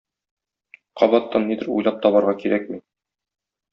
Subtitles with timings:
[1.01, 2.85] Кабаттан нидер уйлап табарга кирәкми.